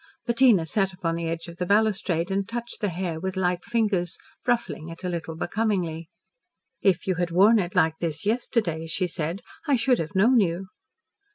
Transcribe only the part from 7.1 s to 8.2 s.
had worn it like